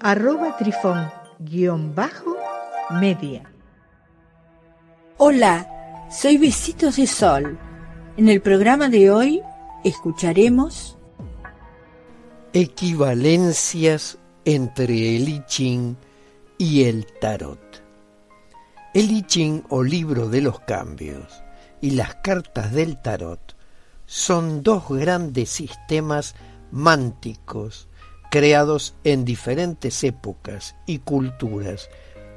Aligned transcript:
arroba 0.00 0.56
trifón-media. 0.56 3.42
Hola, 5.18 6.06
soy 6.10 6.38
Besitos 6.38 6.96
de 6.96 7.06
Sol. 7.06 7.58
En 8.16 8.28
el 8.28 8.40
programa 8.40 8.88
de 8.88 9.10
hoy 9.10 9.42
escucharemos 9.84 10.96
equivalencias 12.52 14.18
entre 14.44 15.16
el 15.16 15.28
I 15.28 15.44
Ching 15.46 15.96
y 16.58 16.84
el 16.84 17.06
Tarot. 17.20 17.82
El 18.94 19.10
I 19.10 19.22
Ching 19.22 19.64
o 19.68 19.82
libro 19.82 20.28
de 20.28 20.40
los 20.40 20.60
cambios 20.60 21.42
y 21.80 21.90
las 21.90 22.14
cartas 22.16 22.72
del 22.72 23.00
Tarot 23.02 23.56
son 24.06 24.62
dos 24.62 24.88
grandes 24.88 25.50
sistemas 25.50 26.34
mánticos 26.70 27.88
creados 28.30 28.94
en 29.04 29.24
diferentes 29.24 30.04
épocas 30.04 30.76
y 30.86 30.98
culturas 30.98 31.88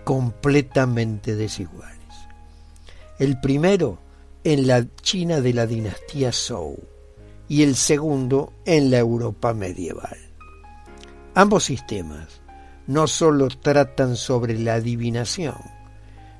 completamente 0.03 1.35
desiguales. 1.35 1.97
El 3.19 3.39
primero 3.39 3.99
en 4.43 4.67
la 4.67 4.85
China 5.01 5.41
de 5.41 5.53
la 5.53 5.67
dinastía 5.67 6.31
Zhou 6.31 6.77
y 7.47 7.63
el 7.63 7.75
segundo 7.75 8.53
en 8.65 8.91
la 8.91 8.99
Europa 8.99 9.53
medieval. 9.53 10.17
Ambos 11.35 11.65
sistemas 11.65 12.41
no 12.87 13.07
sólo 13.07 13.49
tratan 13.49 14.15
sobre 14.15 14.57
la 14.57 14.75
adivinación, 14.75 15.57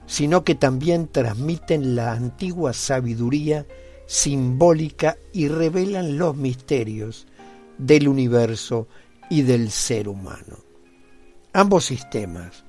sino 0.08 0.44
que 0.44 0.56
también 0.56 1.08
transmiten 1.08 1.96
la 1.96 2.14
antigua 2.14 2.74
sabiduría 2.74 3.68
simbólica 4.08 5.18
y 5.32 5.48
revelan 5.48 6.18
los 6.18 6.36
misterios 6.36 7.28
del 7.78 8.08
universo 8.08 8.88
y 9.30 9.44
del 9.44 9.72
ser 9.72 10.08
humano. 10.08 10.58
Ambos 11.54 11.86
sistemas 11.86 12.64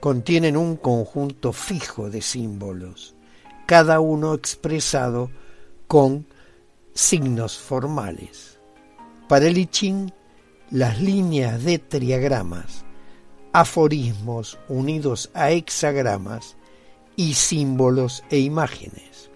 contienen 0.00 0.56
un 0.56 0.76
conjunto 0.76 1.52
fijo 1.52 2.10
de 2.10 2.22
símbolos, 2.22 3.14
cada 3.66 4.00
uno 4.00 4.34
expresado 4.34 5.30
con 5.86 6.26
signos 6.94 7.58
formales. 7.58 8.58
Para 9.28 9.46
el 9.46 9.58
I 9.58 9.66
Ching, 9.66 10.12
las 10.70 11.00
líneas 11.00 11.62
de 11.64 11.78
triagramas, 11.78 12.84
aforismos 13.52 14.58
unidos 14.68 15.30
a 15.34 15.50
hexagramas 15.50 16.56
y 17.16 17.34
símbolos 17.34 18.24
e 18.30 18.38
imágenes. 18.38 19.30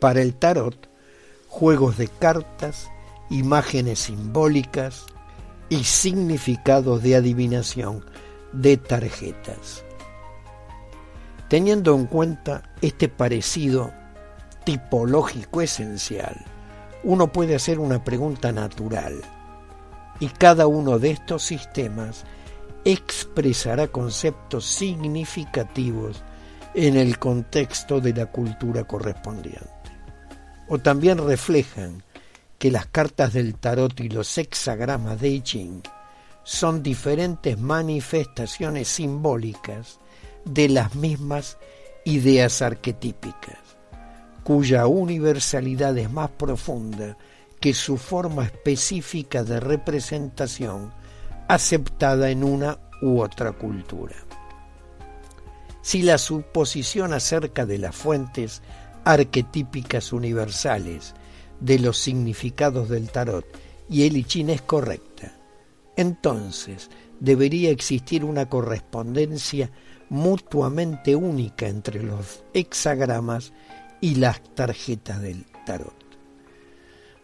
Para 0.00 0.22
el 0.22 0.34
tarot, 0.34 0.88
juegos 1.48 1.96
de 1.96 2.08
cartas, 2.08 2.90
imágenes 3.30 4.00
simbólicas, 4.00 5.06
y 5.70 5.84
significados 5.84 7.02
de 7.02 7.16
adivinación 7.16 8.04
de 8.52 8.76
tarjetas. 8.76 9.84
Teniendo 11.48 11.94
en 11.94 12.06
cuenta 12.06 12.62
este 12.82 13.08
parecido 13.08 13.92
tipológico 14.64 15.62
esencial, 15.62 16.36
uno 17.02 17.32
puede 17.32 17.54
hacer 17.54 17.78
una 17.78 18.04
pregunta 18.04 18.52
natural 18.52 19.22
y 20.18 20.28
cada 20.28 20.66
uno 20.66 20.98
de 20.98 21.12
estos 21.12 21.42
sistemas 21.42 22.24
expresará 22.84 23.88
conceptos 23.88 24.66
significativos 24.66 26.22
en 26.74 26.96
el 26.96 27.18
contexto 27.18 28.00
de 28.00 28.12
la 28.12 28.26
cultura 28.26 28.84
correspondiente. 28.84 29.70
O 30.68 30.78
también 30.78 31.18
reflejan 31.18 32.02
que 32.60 32.70
las 32.70 32.84
cartas 32.86 33.32
del 33.32 33.54
tarot 33.54 33.98
y 34.00 34.10
los 34.10 34.36
hexagramas 34.36 35.18
de 35.18 35.30
I 35.30 35.40
Ching 35.40 35.82
son 36.44 36.82
diferentes 36.82 37.58
manifestaciones 37.58 38.86
simbólicas 38.86 39.98
de 40.44 40.68
las 40.68 40.94
mismas 40.94 41.56
ideas 42.04 42.60
arquetípicas, 42.60 43.56
cuya 44.44 44.86
universalidad 44.86 45.96
es 45.96 46.10
más 46.10 46.28
profunda 46.32 47.16
que 47.60 47.72
su 47.72 47.96
forma 47.96 48.44
específica 48.44 49.42
de 49.42 49.58
representación 49.58 50.92
aceptada 51.48 52.28
en 52.28 52.44
una 52.44 52.78
u 53.00 53.22
otra 53.22 53.52
cultura. 53.52 54.16
Si 55.80 56.02
la 56.02 56.18
suposición 56.18 57.14
acerca 57.14 57.64
de 57.64 57.78
las 57.78 57.96
fuentes 57.96 58.60
arquetípicas 59.06 60.12
universales 60.12 61.14
de 61.60 61.78
los 61.78 61.98
significados 61.98 62.88
del 62.88 63.10
tarot 63.10 63.46
y 63.88 64.06
el 64.06 64.16
I 64.16 64.50
es 64.50 64.62
correcta, 64.62 65.32
entonces 65.96 66.90
debería 67.18 67.70
existir 67.70 68.24
una 68.24 68.48
correspondencia 68.48 69.70
mutuamente 70.08 71.14
única 71.14 71.68
entre 71.68 72.02
los 72.02 72.42
hexagramas 72.54 73.52
y 74.00 74.16
las 74.16 74.42
tarjetas 74.54 75.20
del 75.20 75.44
tarot. 75.66 75.94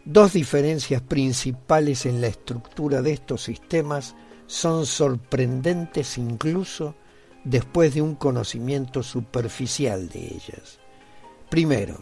Dos 0.05 0.33
diferencias 0.33 1.01
principales 1.01 2.05
en 2.05 2.21
la 2.21 2.27
estructura 2.27 3.01
de 3.01 3.11
estos 3.11 3.43
sistemas 3.43 4.15
son 4.45 4.85
sorprendentes 4.85 6.17
incluso 6.17 6.95
después 7.43 7.93
de 7.93 8.01
un 8.01 8.15
conocimiento 8.15 9.03
superficial 9.03 10.07
de 10.07 10.19
ellas. 10.27 10.79
Primero, 11.49 12.01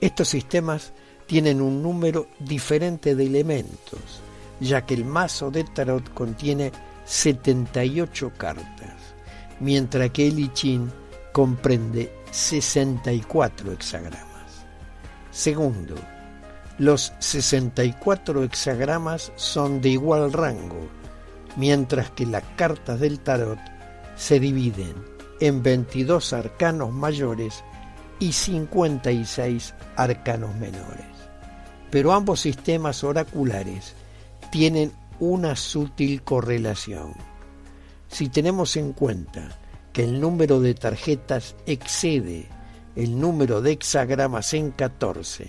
estos 0.00 0.28
sistemas 0.28 0.92
tienen 1.26 1.60
un 1.60 1.82
número 1.82 2.28
diferente 2.38 3.14
de 3.14 3.26
elementos, 3.26 4.22
ya 4.60 4.86
que 4.86 4.94
el 4.94 5.04
mazo 5.04 5.50
de 5.50 5.64
tarot 5.64 6.12
contiene 6.14 6.72
78 7.04 8.32
cartas, 8.36 9.14
mientras 9.60 10.10
que 10.10 10.28
el 10.28 10.38
I 10.38 10.52
Ching 10.52 10.90
comprende 11.32 12.12
64 12.30 13.72
hexagramas. 13.72 14.66
Segundo, 15.30 15.96
los 16.78 17.12
64 17.18 18.44
hexagramas 18.44 19.32
son 19.36 19.80
de 19.80 19.90
igual 19.90 20.32
rango, 20.32 20.88
mientras 21.56 22.10
que 22.10 22.26
las 22.26 22.44
cartas 22.56 23.00
del 23.00 23.20
tarot 23.20 23.58
se 24.16 24.40
dividen 24.40 24.94
en 25.40 25.62
22 25.62 26.32
arcanos 26.32 26.92
mayores 26.92 27.62
y 28.18 28.32
56 28.32 29.74
arcanos 29.96 30.54
menores 30.54 31.15
pero 31.90 32.12
ambos 32.12 32.40
sistemas 32.40 33.04
oraculares 33.04 33.94
tienen 34.50 34.92
una 35.20 35.56
sutil 35.56 36.22
correlación. 36.22 37.14
Si 38.08 38.28
tenemos 38.28 38.76
en 38.76 38.92
cuenta 38.92 39.58
que 39.92 40.04
el 40.04 40.20
número 40.20 40.60
de 40.60 40.74
tarjetas 40.74 41.56
excede 41.66 42.48
el 42.94 43.18
número 43.18 43.60
de 43.60 43.72
hexagramas 43.72 44.54
en 44.54 44.70
14, 44.70 45.48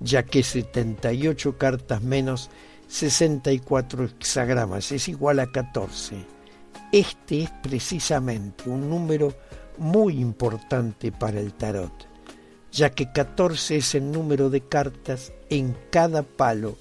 ya 0.00 0.24
que 0.24 0.42
78 0.42 1.58
cartas 1.58 2.02
menos 2.02 2.50
64 2.88 4.04
hexagramas 4.04 4.92
es 4.92 5.08
igual 5.08 5.40
a 5.40 5.50
14, 5.50 6.16
este 6.92 7.44
es 7.44 7.50
precisamente 7.62 8.68
un 8.68 8.88
número 8.90 9.34
muy 9.78 10.20
importante 10.20 11.10
para 11.12 11.40
el 11.40 11.54
tarot 11.54 12.11
ya 12.72 12.90
que 12.90 13.12
14 13.12 13.76
es 13.76 13.94
el 13.94 14.10
número 14.10 14.48
de 14.48 14.62
cartas 14.62 15.32
en 15.50 15.76
cada 15.90 16.22
palo 16.22 16.76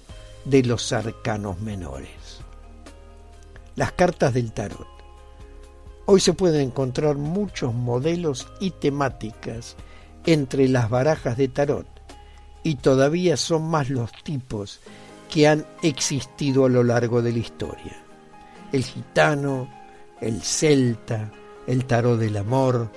de 0.45 0.63
los 0.63 0.93
arcanos 0.93 1.59
menores. 1.59 2.39
Las 3.75 3.91
cartas 3.91 4.33
del 4.33 4.53
tarot. 4.53 4.87
Hoy 6.05 6.19
se 6.19 6.33
pueden 6.33 6.61
encontrar 6.61 7.15
muchos 7.15 7.73
modelos 7.73 8.47
y 8.59 8.71
temáticas 8.71 9.75
entre 10.25 10.67
las 10.67 10.89
barajas 10.89 11.37
de 11.37 11.47
tarot 11.47 11.87
y 12.63 12.75
todavía 12.75 13.37
son 13.37 13.69
más 13.69 13.89
los 13.89 14.11
tipos 14.23 14.79
que 15.29 15.47
han 15.47 15.65
existido 15.81 16.65
a 16.65 16.69
lo 16.69 16.83
largo 16.83 17.21
de 17.21 17.31
la 17.33 17.39
historia. 17.39 18.03
El 18.71 18.83
gitano, 18.83 19.69
el 20.21 20.41
celta, 20.41 21.31
el 21.67 21.85
tarot 21.85 22.19
del 22.19 22.37
amor, 22.37 22.89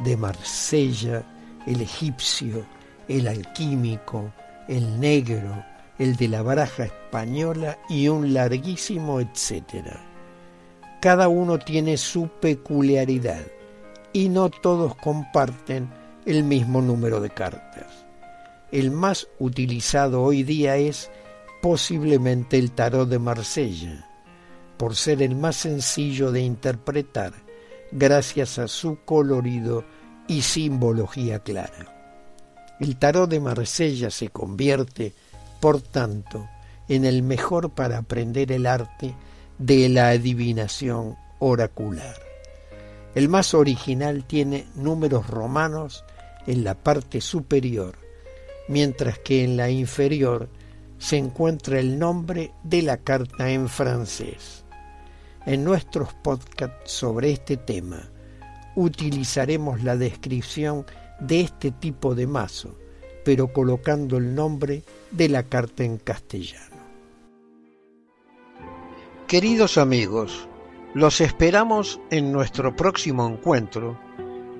de 0.00 0.16
Marsella, 0.16 1.24
el 1.66 1.80
egipcio, 1.80 2.64
el 3.08 3.28
alquímico, 3.28 4.32
el 4.68 5.00
negro, 5.00 5.64
el 5.98 6.16
de 6.16 6.28
la 6.28 6.42
baraja 6.42 6.84
española 6.84 7.78
y 7.88 8.08
un 8.08 8.32
larguísimo 8.32 9.20
etcétera. 9.20 10.00
Cada 11.00 11.28
uno 11.28 11.58
tiene 11.58 11.96
su 11.96 12.28
peculiaridad 12.28 13.42
y 14.12 14.28
no 14.28 14.50
todos 14.50 14.94
comparten 14.96 15.88
el 16.26 16.44
mismo 16.44 16.82
número 16.82 17.20
de 17.20 17.30
cartas. 17.30 18.06
El 18.70 18.90
más 18.90 19.26
utilizado 19.38 20.22
hoy 20.22 20.42
día 20.42 20.76
es 20.76 21.10
posiblemente 21.60 22.58
el 22.58 22.72
tarot 22.72 23.08
de 23.08 23.18
Marsella, 23.18 24.08
por 24.76 24.96
ser 24.96 25.22
el 25.22 25.34
más 25.36 25.56
sencillo 25.56 26.32
de 26.32 26.40
interpretar 26.40 27.32
gracias 27.92 28.58
a 28.58 28.68
su 28.68 29.00
colorido 29.04 29.84
y 30.30 30.42
simbología 30.42 31.40
clara. 31.40 31.92
El 32.78 32.96
tarot 32.98 33.28
de 33.28 33.40
Marsella 33.40 34.10
se 34.10 34.28
convierte, 34.28 35.12
por 35.58 35.82
tanto, 35.82 36.48
en 36.88 37.04
el 37.04 37.24
mejor 37.24 37.70
para 37.70 37.98
aprender 37.98 38.52
el 38.52 38.66
arte 38.66 39.16
de 39.58 39.88
la 39.88 40.10
adivinación 40.10 41.16
oracular. 41.40 42.14
El 43.16 43.28
más 43.28 43.54
original 43.54 44.24
tiene 44.24 44.68
números 44.76 45.26
romanos 45.26 46.04
en 46.46 46.62
la 46.62 46.76
parte 46.76 47.20
superior, 47.20 47.96
mientras 48.68 49.18
que 49.18 49.42
en 49.42 49.56
la 49.56 49.68
inferior 49.68 50.48
se 50.98 51.16
encuentra 51.16 51.80
el 51.80 51.98
nombre 51.98 52.52
de 52.62 52.82
la 52.82 52.98
carta 52.98 53.50
en 53.50 53.68
francés. 53.68 54.64
En 55.44 55.64
nuestros 55.64 56.14
podcasts 56.14 56.92
sobre 56.92 57.32
este 57.32 57.56
tema 57.56 58.08
utilizaremos 58.80 59.82
la 59.82 59.96
descripción 59.96 60.86
de 61.20 61.40
este 61.42 61.70
tipo 61.70 62.14
de 62.14 62.26
mazo, 62.26 62.74
pero 63.24 63.52
colocando 63.52 64.16
el 64.16 64.34
nombre 64.34 64.82
de 65.10 65.28
la 65.28 65.42
carta 65.42 65.84
en 65.84 65.98
castellano. 65.98 66.76
Queridos 69.26 69.78
amigos, 69.78 70.48
los 70.94 71.20
esperamos 71.20 72.00
en 72.10 72.32
nuestro 72.32 72.74
próximo 72.74 73.28
encuentro 73.28 73.98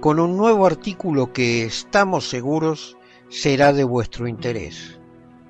con 0.01 0.21
un 0.21 0.37
nuevo 0.37 0.67
artículo 0.67 1.33
que 1.33 1.65
estamos 1.65 2.29
seguros 2.29 2.97
será 3.31 3.73
de 3.73 3.85
vuestro 3.85 4.29
interés. 4.29 4.99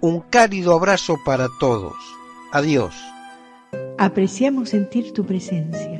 Un 0.01 0.21
cálido 0.21 0.75
abrazo 0.75 1.17
para 1.25 1.49
todos. 1.59 1.95
Adiós. 2.53 2.95
Apreciamos 3.99 4.71
sentir 4.71 5.13
tu 5.13 5.27
presencia. 5.27 6.00